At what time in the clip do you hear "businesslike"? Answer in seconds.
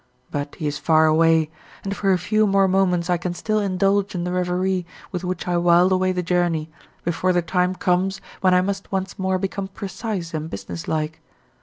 10.49-11.21